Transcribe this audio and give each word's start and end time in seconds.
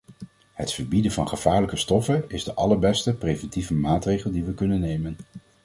Het 0.53 0.73
verbieden 0.73 1.11
van 1.11 1.27
gevaarlijke 1.27 1.75
stoffen 1.77 2.29
is 2.29 2.43
de 2.43 2.53
allerbeste 2.53 3.13
preventieve 3.13 3.73
maatregel 3.73 4.31
die 4.31 4.43
we 4.43 4.53
kunnen 4.53 4.79
nemen. 4.79 5.17